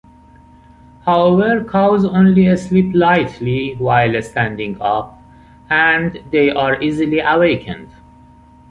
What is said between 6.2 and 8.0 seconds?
they are easily awakened.